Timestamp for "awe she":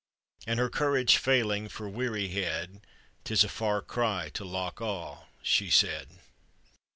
4.81-5.69